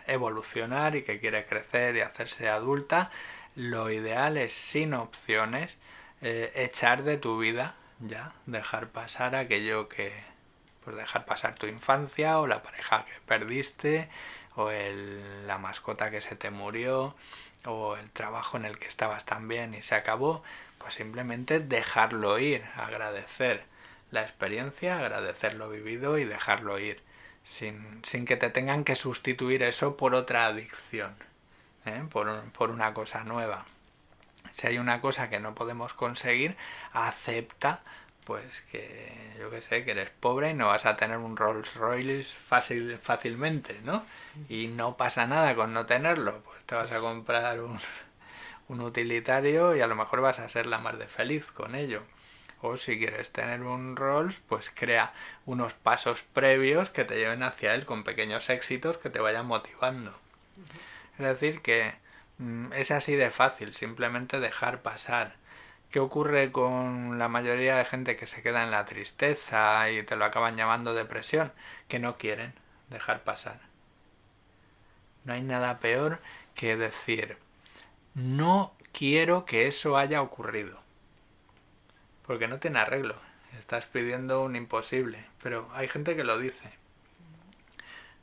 [0.06, 3.10] evolucionar y que quiere crecer y hacerse adulta,
[3.56, 5.76] lo ideal es sin opciones
[6.22, 10.14] eh, echar de tu vida ya, dejar pasar aquello que,
[10.88, 14.08] pues dejar pasar tu infancia o la pareja que perdiste
[14.56, 17.14] o el, la mascota que se te murió
[17.66, 20.44] o el trabajo en el que estabas tan bien y se acabó,
[20.78, 23.66] pues simplemente dejarlo ir, agradecer
[24.12, 27.04] la experiencia, agradecer lo vivido y dejarlo ir
[27.44, 31.18] sin, sin que te tengan que sustituir eso por otra adicción,
[31.86, 32.06] ¿eh?
[32.10, 33.66] por, por una cosa nueva.
[34.54, 36.56] Si hay una cosa que no podemos conseguir,
[36.94, 37.82] acepta
[38.28, 41.74] pues que yo que sé, que eres pobre y no vas a tener un Rolls
[41.76, 44.06] Royce fácil, fácilmente, ¿no?
[44.50, 47.80] Y no pasa nada con no tenerlo, pues te vas a comprar un,
[48.68, 52.04] un utilitario y a lo mejor vas a ser la más de feliz con ello.
[52.62, 55.14] O si quieres tener un Rolls, pues crea
[55.46, 60.14] unos pasos previos que te lleven hacia él con pequeños éxitos que te vayan motivando.
[61.18, 61.94] Es decir, que
[62.40, 65.36] mm, es así de fácil, simplemente dejar pasar.
[65.92, 70.16] ¿Qué ocurre con la mayoría de gente que se queda en la tristeza y te
[70.16, 71.52] lo acaban llamando depresión?
[71.88, 72.54] Que no quieren
[72.90, 73.60] dejar pasar.
[75.24, 76.20] No hay nada peor
[76.56, 77.38] que decir,
[78.16, 80.88] no quiero que eso haya ocurrido
[82.28, 83.16] porque no tiene arreglo.
[83.58, 86.70] Estás pidiendo un imposible, pero hay gente que lo dice.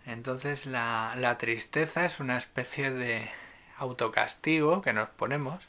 [0.07, 3.31] Entonces la, la tristeza es una especie de
[3.79, 5.67] autocastigo que nos ponemos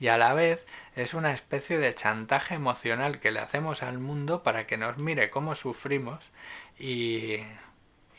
[0.00, 0.64] y a la vez
[0.96, 5.30] es una especie de chantaje emocional que le hacemos al mundo para que nos mire
[5.30, 6.30] cómo sufrimos
[6.78, 7.36] y,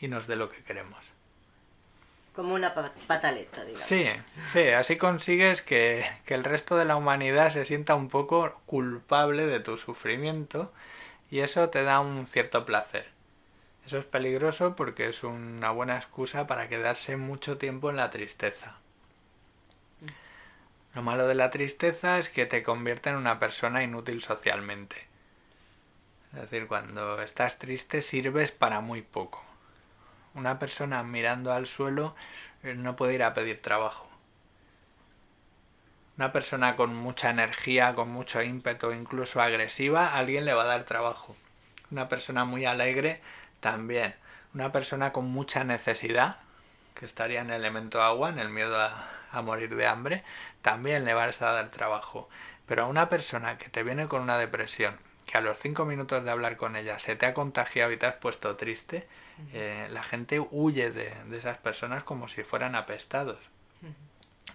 [0.00, 1.04] y nos dé lo que queremos.
[2.34, 3.86] Como una pataleta, digamos.
[3.86, 4.06] Sí,
[4.52, 9.46] sí, así consigues que, que el resto de la humanidad se sienta un poco culpable
[9.46, 10.72] de tu sufrimiento
[11.30, 13.08] y eso te da un cierto placer.
[13.84, 18.79] Eso es peligroso porque es una buena excusa para quedarse mucho tiempo en la tristeza.
[20.94, 25.06] Lo malo de la tristeza es que te convierte en una persona inútil socialmente.
[26.32, 29.44] Es decir, cuando estás triste sirves para muy poco.
[30.34, 32.16] Una persona mirando al suelo
[32.64, 34.08] eh, no puede ir a pedir trabajo.
[36.16, 40.84] Una persona con mucha energía, con mucho ímpetu, incluso agresiva, alguien le va a dar
[40.84, 41.36] trabajo.
[41.90, 43.20] Una persona muy alegre,
[43.60, 44.14] también.
[44.54, 46.36] Una persona con mucha necesidad,
[46.94, 50.24] que estaría en el elemento agua, en el miedo a, a morir de hambre,
[50.62, 52.28] también le vas a dar trabajo.
[52.66, 56.24] Pero a una persona que te viene con una depresión, que a los cinco minutos
[56.24, 59.06] de hablar con ella se te ha contagiado y te has puesto triste,
[59.52, 63.38] eh, la gente huye de, de, esas personas como si fueran apestados.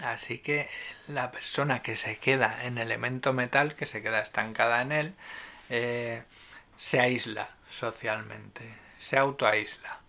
[0.01, 0.69] Así que
[1.07, 5.13] la persona que se queda en elemento metal, que se queda estancada en él,
[5.69, 6.23] eh,
[6.77, 9.99] se aísla socialmente, se autoaísla.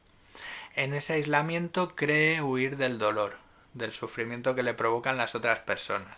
[0.75, 3.39] En ese aislamiento cree huir del dolor,
[3.77, 6.17] del sufrimiento que le provocan las otras personas.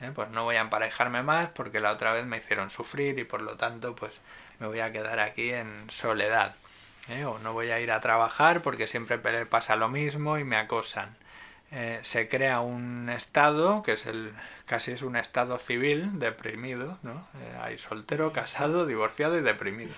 [0.00, 0.12] ¿Eh?
[0.14, 3.42] Pues no voy a emparejarme más porque la otra vez me hicieron sufrir y por
[3.42, 4.20] lo tanto pues
[4.60, 6.54] me voy a quedar aquí en soledad.
[7.08, 7.24] ¿eh?
[7.24, 11.16] o no voy a ir a trabajar porque siempre pasa lo mismo y me acosan.
[11.70, 14.32] Eh, se crea un estado que es el
[14.66, 17.26] casi es un estado civil deprimido, ¿no?
[17.62, 19.94] Hay soltero, casado, divorciado y deprimido,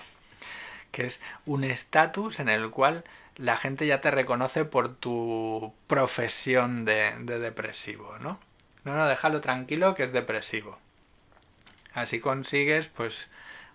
[0.91, 3.05] que es un estatus en el cual
[3.37, 8.39] la gente ya te reconoce por tu profesión de, de depresivo, ¿no?
[8.85, 10.79] No, no, déjalo tranquilo que es depresivo.
[11.93, 13.29] Así consigues pues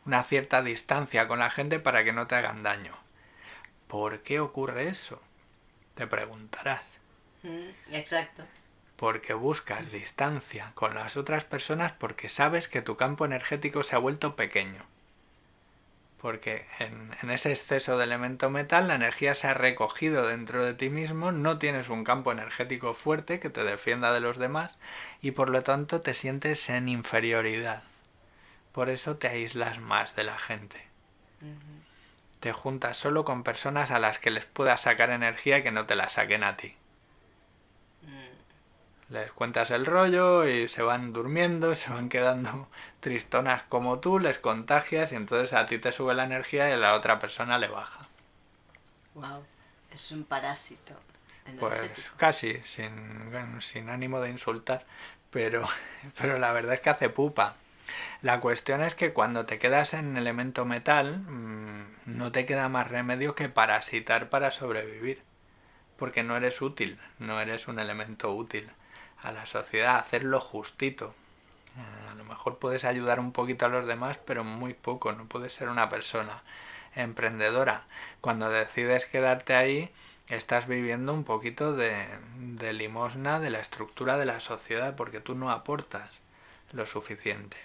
[0.05, 2.95] una cierta distancia con la gente para que no te hagan daño.
[3.87, 5.21] ¿Por qué ocurre eso?
[5.95, 6.83] Te preguntarás.
[7.43, 8.43] Mm, exacto.
[8.95, 13.99] Porque buscas distancia con las otras personas porque sabes que tu campo energético se ha
[13.99, 14.83] vuelto pequeño.
[16.25, 20.73] Porque en, en, ese exceso de elemento metal la energía se ha recogido dentro de
[20.73, 24.79] ti mismo, no tienes un campo energético fuerte que te defienda de los demás
[25.21, 27.83] y por lo tanto te sientes en inferioridad.
[28.71, 30.87] Por eso te aíslas más de la gente.
[31.41, 31.85] Uh -huh
[32.45, 35.95] te juntas solo con personas a las que les puedas sacar energía que no te
[35.95, 36.75] la saquen a ti.
[39.09, 42.67] Les cuentas el rollo y se van durmiendo, se van quedando
[42.99, 46.77] tristonas como tú, les contagias y entonces a ti te sube la energía y a
[46.77, 48.07] la otra persona le baja.
[49.13, 49.43] Wow,
[49.91, 50.95] es un parásito.
[51.59, 52.91] Pues casi, sin,
[53.61, 54.83] sin ánimo de insultar,
[55.29, 55.67] pero,
[56.19, 57.55] pero la verdad es que hace pupa.
[58.23, 62.87] La cuestión es que cuando te quedas en elemento metal, mm, no te queda más
[62.87, 65.21] remedio que parasitar para sobrevivir.
[65.97, 68.71] Porque no eres útil, no eres un elemento útil
[69.25, 71.13] a la sociedad, hacerlo justito.
[71.77, 75.25] Eh, a lo mejor puedes ayudar un poquito a los demás, pero muy poco, no
[75.25, 76.43] puedes ser una persona
[76.95, 77.83] emprendedora.
[78.21, 79.91] Cuando decides quedarte ahí,
[80.29, 82.05] estás viviendo un poquito de,
[82.37, 86.09] de limosna de la estructura de la sociedad, porque tú no aportas
[86.71, 87.57] lo suficiente.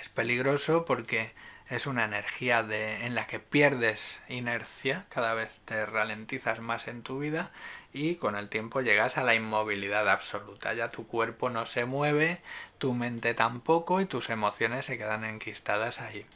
[0.00, 1.32] Es peligroso porque
[1.70, 7.02] es una energía de, en la que pierdes inercia, cada vez te ralentizas más en
[7.02, 7.50] tu vida
[7.92, 10.74] y con el tiempo llegas a la inmovilidad absoluta.
[10.74, 12.40] Ya tu cuerpo no se mueve,
[12.78, 16.26] tu mente tampoco y tus emociones se quedan enquistadas ahí.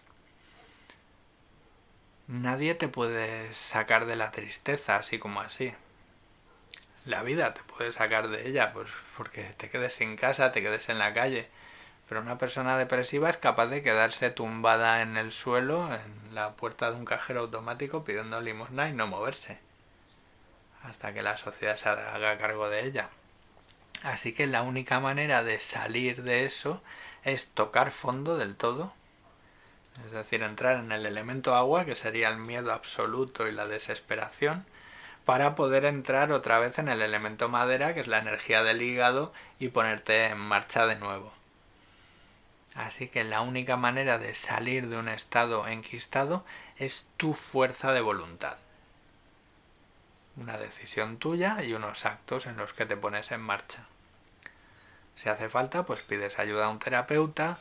[2.29, 5.75] Nadie te puede sacar de la tristeza así como así.
[7.05, 10.89] La vida te puede sacar de ella, pues porque te quedes en casa, te quedes
[10.89, 11.49] en la calle
[12.13, 16.91] pero una persona depresiva es capaz de quedarse tumbada en el suelo, en la puerta
[16.91, 19.59] de un cajero automático, pidiendo limosna y no moverse.
[20.83, 23.09] Hasta que la sociedad se haga cargo de ella.
[24.03, 26.83] Así que la única manera de salir de eso
[27.25, 28.93] es tocar fondo del todo.
[30.07, 34.65] Es decir, entrar en el elemento agua, que sería el miedo absoluto y la desesperación,
[35.25, 39.33] para poder entrar otra vez en el elemento madera, que es la energía del hígado,
[39.61, 41.33] y ponerte en marcha de nuevo.
[42.75, 46.45] Así que la única manera de salir de un estado enquistado
[46.79, 48.57] es tu fuerza de voluntad.
[50.37, 53.87] Una decisión tuya y unos actos en los que te pones en marcha.
[55.17, 57.59] Si hace falta, pues pides ayuda a un terapeuta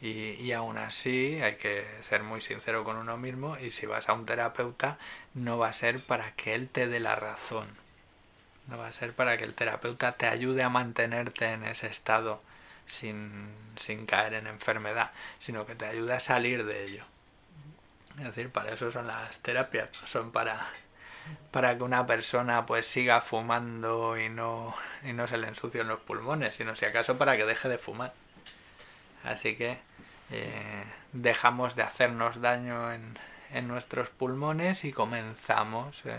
[0.00, 4.08] y, y aún así hay que ser muy sincero con uno mismo y si vas
[4.08, 4.98] a un terapeuta
[5.34, 7.68] no va a ser para que él te dé la razón.
[8.66, 12.40] No va a ser para que el terapeuta te ayude a mantenerte en ese estado
[12.86, 17.04] sin, sin caer en enfermedad, sino que te ayuda a salir de ello.
[18.18, 20.68] Es decir, para eso son las terapias, son para,
[21.50, 26.00] para que una persona pues siga fumando y no, y no se le ensucien los
[26.00, 28.12] pulmones, sino si acaso para que deje de fumar.
[29.24, 29.78] Así que
[30.30, 33.18] eh, dejamos de hacernos daño en,
[33.52, 36.16] en nuestros pulmones y comenzamos, eh,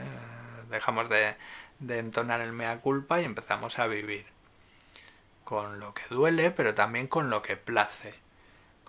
[0.70, 1.36] dejamos de,
[1.80, 4.26] de entonar el mea culpa y empezamos a vivir
[5.44, 8.21] con lo que duele, pero también con lo que place.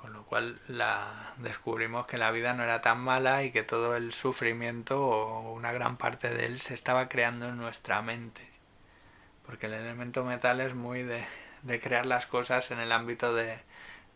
[0.03, 3.95] Con lo cual la, descubrimos que la vida no era tan mala y que todo
[3.95, 8.43] el sufrimiento o una gran parte de él se estaba creando en nuestra mente.
[9.47, 11.25] Porque el elemento metal es muy de,
[11.81, 13.61] crear las cosas en el ámbito de,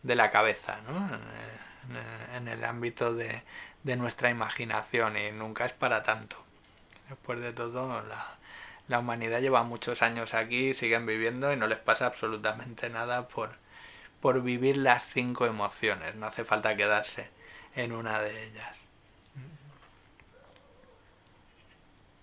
[0.03, 1.09] la cabeza, ¿no?
[2.35, 3.43] en, el, ámbito de,
[3.83, 6.35] de nuestra imaginación y nunca es para tanto.
[7.07, 8.37] Después de todo, la,
[8.89, 13.51] la humanidad lleva muchos años aquí, siguen viviendo y no les pasa absolutamente nada por,
[14.21, 16.15] por vivir las cinco emociones.
[16.15, 17.29] No hace falta quedarse
[17.75, 18.77] en una de ellas.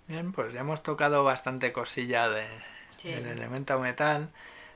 [0.07, 2.47] Bien, pues ya hemos tocado bastante cosilla de,
[3.03, 4.29] del elemento metal.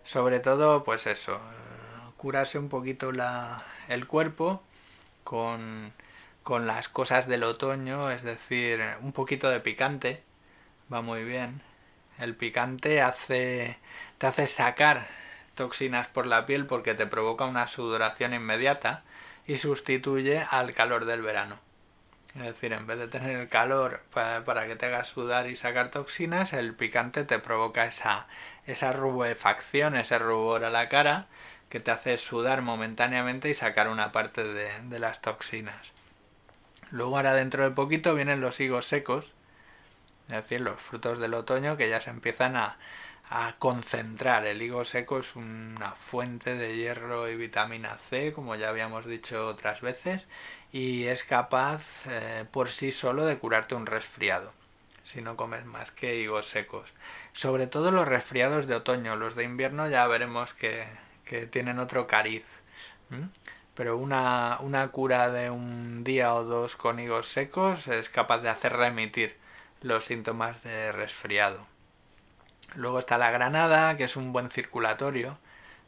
[0.04, 4.62] Sobre todo, pues eso, eh, curarse un poquito la, el cuerpo
[5.22, 5.92] con,
[6.42, 10.22] con las cosas del otoño, es decir, un poquito de picante,
[10.90, 11.60] va muy bien.
[12.18, 13.76] El picante hace,
[14.16, 15.06] te hace sacar
[15.58, 19.02] toxinas por la piel porque te provoca una sudoración inmediata
[19.44, 21.58] y sustituye al calor del verano.
[22.36, 25.90] Es decir, en vez de tener el calor para, que te hagas sudar y sacar
[25.90, 28.28] toxinas, el picante te provoca esa,
[28.66, 31.26] esa rubefacción, ese rubor a la cara
[31.68, 35.92] que te hace sudar momentáneamente y sacar una parte de, de las toxinas.
[36.90, 39.32] Luego ahora dentro de poquito vienen los higos secos,
[40.28, 42.76] es decir, los frutos del otoño que ya se empiezan a,
[43.30, 44.46] a concentrar.
[44.46, 49.46] El higo seco es una fuente de hierro y vitamina C, como ya habíamos dicho
[49.46, 50.28] otras veces,
[50.72, 54.52] y es capaz eh, por sí solo de curarte un resfriado,
[55.04, 56.92] si no comes más que higos secos.
[57.32, 60.86] Sobre todo los resfriados de otoño, los de invierno ya veremos que,
[61.24, 62.44] que tienen otro cariz.
[63.74, 68.50] Pero una, una cura de un día o dos con higos secos es capaz de
[68.50, 69.36] hacer remitir
[69.80, 71.66] los síntomas de resfriado.
[72.74, 75.38] Luego está la granada, que es un buen circulatorio.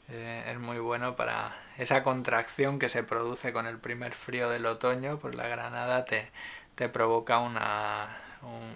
[0.08, 4.66] Eh, es muy bueno para esa contracción que se produce con el primer frío del
[4.66, 6.30] otoño, pues la granada te,
[6.74, 8.08] te provoca una,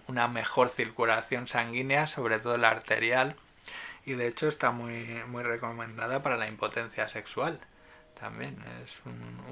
[0.06, 3.36] una mejor circulación sanguínea, sobre todo la arterial,
[4.06, 7.60] y de hecho está muy, muy recomendada para la impotencia sexual.
[8.18, 9.00] También es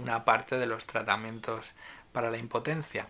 [0.00, 1.72] una parte de los tratamientos
[2.12, 3.06] para la impotencia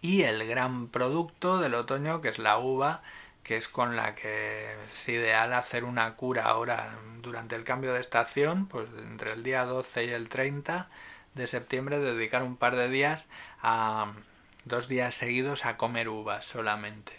[0.00, 3.02] y el gran producto del otoño que es la uva
[3.46, 8.00] que es con la que es ideal hacer una cura ahora durante el cambio de
[8.00, 10.88] estación, pues entre el día 12 y el 30
[11.34, 13.28] de septiembre dedicar un par de días
[13.62, 14.12] a
[14.64, 17.12] dos días seguidos a comer uvas solamente.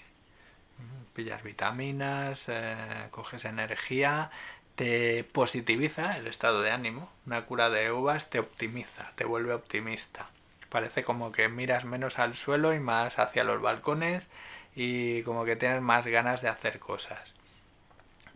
[1.14, 4.30] Pillas vitaminas, eh, coges energía,
[4.76, 7.10] te positiviza el estado de ánimo.
[7.26, 10.30] Una cura de uvas te optimiza, te vuelve optimista.
[10.68, 14.28] Parece como que miras menos al suelo y más hacia los balcones
[14.80, 17.34] y como que tienes más ganas de hacer cosas.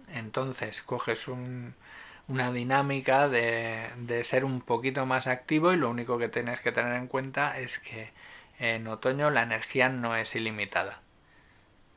[0.07, 6.59] Entonces coges una dinámica de, ser un poquito más activo y lo único que tienes
[6.59, 8.09] que tener en cuenta es que
[8.57, 11.01] en otoño la energía no es ilimitada.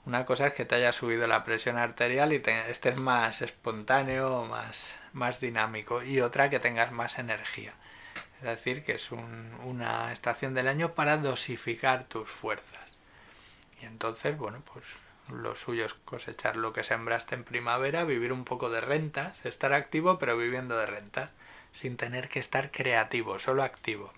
[0.04, 4.44] Una cosa es que te haya subido la presión arterial y te, estés más espontáneo,
[4.44, 7.72] más, más dinámico, y otra que tengas más energía.
[8.40, 12.73] Es decir, que es una estación del año para dosificar tus fuerzas.
[13.84, 14.82] Y entonces, bueno, pues
[15.28, 19.74] lo suyo es cosechar lo que sembraste en primavera, vivir un poco de rentas, estar
[19.74, 21.32] activo pero viviendo de rentas,
[21.74, 24.10] sin tener que estar creativo, solo activo.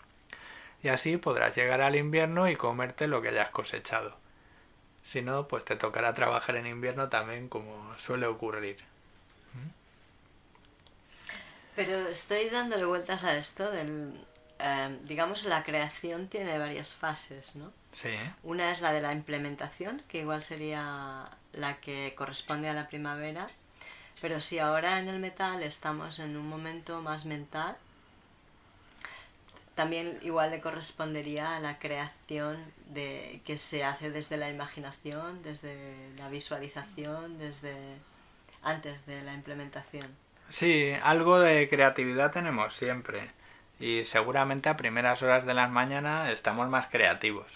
[0.85, 4.17] Y así podrás llegar al invierno y comerte lo que hayas cosechado.
[5.05, 8.77] Si no, pues te tocará trabajar en invierno también como suele ocurrir.
[11.75, 14.13] Pero estoy dándole vueltas a esto del...
[14.59, 17.73] Eh, digamos, la creación tiene varias fases, ¿no?
[17.93, 18.15] Sí.
[18.43, 23.47] Una es la de la implementación, que igual sería la que corresponde a la primavera.
[24.21, 27.77] Pero si ahora en el metal estamos en un momento más mental,
[29.75, 35.95] también igual le correspondería a la creación de que se hace desde la imaginación, desde
[36.17, 37.77] la visualización, desde
[38.63, 40.09] antes de la implementación.
[40.49, 43.31] Sí, algo de creatividad tenemos siempre
[43.79, 47.47] y seguramente a primeras horas de la mañana estamos más creativos.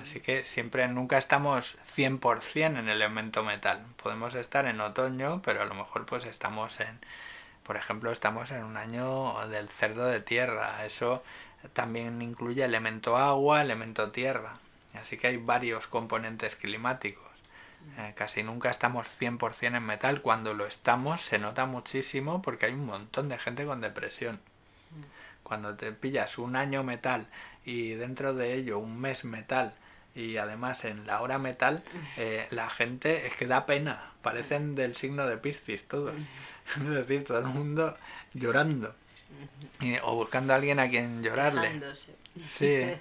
[0.00, 3.84] Así que siempre, nunca estamos 100% en el elemento metal.
[4.00, 7.00] Podemos estar en otoño, pero a lo mejor pues estamos en,
[7.64, 10.84] por ejemplo, estamos en un año del cerdo de tierra.
[10.86, 11.24] Eso
[11.72, 14.58] también incluye elemento agua, elemento tierra.
[14.94, 17.24] Así que hay varios componentes climáticos.
[17.98, 20.22] Eh, casi nunca estamos 100% en metal.
[20.22, 24.40] Cuando lo estamos se nota muchísimo porque hay un montón de gente con depresión.
[25.44, 27.28] Cuando te pillas un año metal
[27.64, 29.74] y dentro de ello un mes metal
[30.16, 31.84] y además en la hora metal
[32.16, 34.10] eh, la gente es que da pena.
[34.22, 36.14] Parecen del signo de Piscis todos.
[36.76, 37.94] Es decir, todo el mundo
[38.32, 38.94] llorando
[40.02, 41.80] o buscando a alguien a quien llorarle.
[42.48, 42.84] Sí.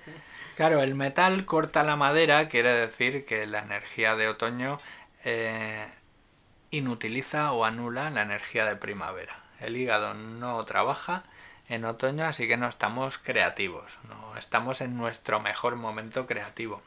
[0.56, 4.78] Claro, el metal corta la madera, quiere decir que la energía de otoño
[5.26, 5.88] eh,
[6.70, 9.40] inutiliza o anula la energía de primavera.
[9.60, 11.24] El hígado no trabaja
[11.70, 16.82] en otoño, así que no estamos creativos, no estamos en nuestro mejor momento creativo.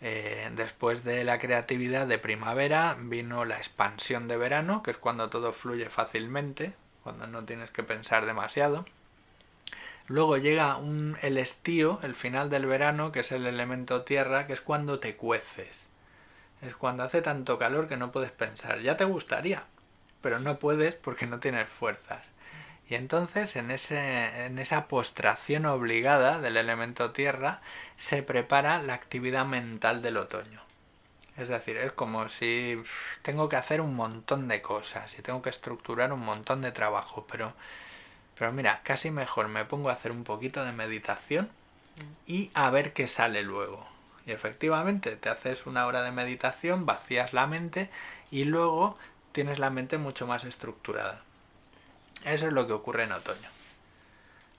[0.00, 5.28] Eh, después de la creatividad de primavera vino la expansión de verano, que es cuando
[5.28, 8.84] todo fluye fácilmente, cuando no tienes que pensar demasiado.
[10.06, 14.52] Luego llega un, el estío, el final del verano, que es el elemento tierra, que
[14.52, 15.88] es cuando te cueces.
[16.62, 18.80] Es cuando hace tanto calor que no puedes pensar.
[18.80, 19.64] Ya te gustaría,
[20.22, 22.30] pero no puedes porque no tienes fuerzas.
[22.88, 27.60] Y entonces en, ese, en esa postración obligada del elemento tierra
[27.96, 30.62] se prepara la actividad mental del otoño.
[31.36, 32.82] Es decir, es como si
[33.22, 37.26] tengo que hacer un montón de cosas y tengo que estructurar un montón de trabajo,
[37.30, 37.52] pero,
[38.36, 41.48] pero mira, casi mejor me pongo a hacer un poquito de meditación
[42.26, 43.86] y a ver qué sale luego.
[44.26, 47.88] Y efectivamente, te haces una hora de meditación, vacías la mente
[48.30, 48.98] y luego
[49.32, 51.22] tienes la mente mucho más estructurada.
[52.24, 53.48] Eso es lo que ocurre en otoño.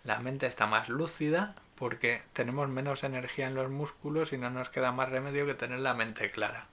[0.04, 4.70] La mente está más lúcida, porque tenemos menos energía en los músculos y no nos
[4.70, 6.68] queda más remedio que tener la mente clara.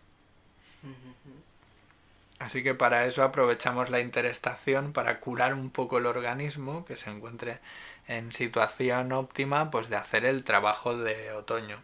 [2.39, 7.11] Así que para eso aprovechamos la interestación para curar un poco el organismo que se
[7.11, 7.61] encuentre
[8.09, 11.79] en situación óptima pues de hacer el trabajo de otoño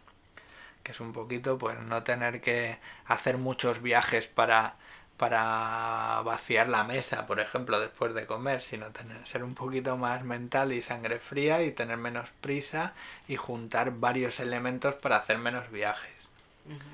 [0.83, 2.77] que es un poquito pues no tener que
[3.07, 4.75] hacer muchos viajes para
[5.17, 10.23] para vaciar la mesa, por ejemplo, después de comer, sino tener, ser un poquito más
[10.23, 12.93] mental y sangre fría y tener menos prisa
[13.27, 16.11] y juntar varios elementos para hacer menos viajes.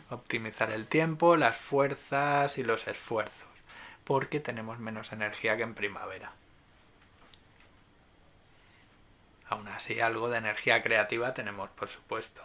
[0.09, 3.47] Optimizar el tiempo, las fuerzas y los esfuerzos,
[4.03, 6.31] porque tenemos menos energía que en primavera.
[9.47, 12.41] Aún así, algo de energía creativa tenemos, por supuesto.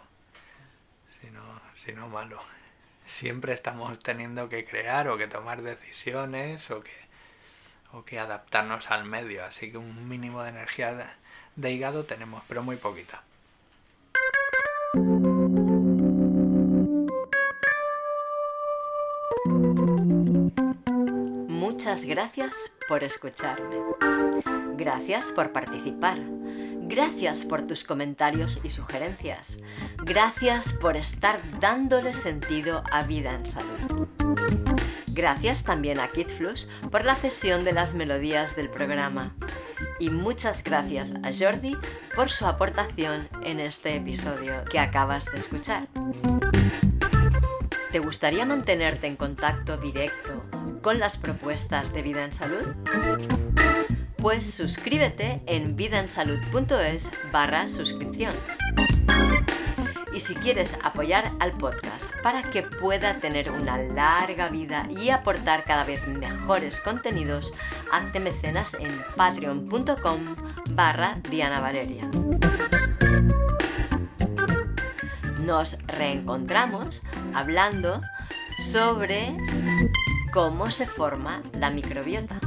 [1.19, 1.41] Si no,
[1.83, 2.39] si no malo
[3.07, 6.91] siempre estamos teniendo que crear o que tomar decisiones o que,
[7.93, 9.45] o que adaptarnos al medio.
[9.45, 11.07] Así que un mínimo de energía
[11.55, 13.23] de, hígado tenemos, pero muy poquita.
[21.85, 23.75] muchas gracias por escucharme.
[24.75, 26.17] Gracias por participar.
[26.87, 29.57] Gracias por tus comentarios y sugerencias.
[30.03, 34.07] Gracias por estar dándole sentido a Vida en Salud.
[35.07, 39.33] Gracias también a KidFlux por la cesión de las melodías del programa.
[39.99, 41.75] Y muchas gracias a Jordi
[42.15, 45.87] por su aportación en este episodio que acabas de escuchar.
[47.91, 50.43] ¿Te gustaría mantenerte en contacto directo
[50.81, 52.75] con las propuestas de Vida en Salud?
[54.25, 58.33] Pues suscríbete en vidaensalud.es barra suscripción.
[60.15, 65.63] Y si quieres apoyar al podcast para que pueda tener una larga vida y aportar
[65.63, 67.53] cada vez mejores contenidos,
[67.91, 70.35] hazte mecenas en patreon.com
[70.71, 72.09] barra Diana Valeria.
[75.43, 77.03] Nos reencontramos
[77.35, 78.01] hablando
[78.57, 79.37] sobre
[80.33, 82.39] cómo se forma la microbiota.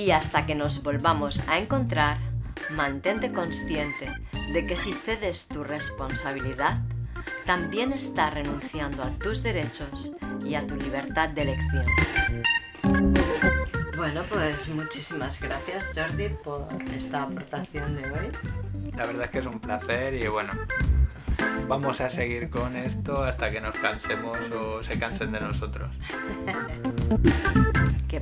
[0.00, 2.16] Y hasta que nos volvamos a encontrar,
[2.70, 4.10] mantente consciente
[4.50, 6.80] de que si cedes tu responsabilidad,
[7.44, 11.84] también estás renunciando a tus derechos y a tu libertad de elección.
[13.94, 18.92] Bueno, pues muchísimas gracias Jordi por esta aportación de hoy.
[18.96, 20.54] La verdad es que es un placer y bueno,
[21.68, 25.94] vamos a seguir con esto hasta que nos cansemos o se cansen de nosotros.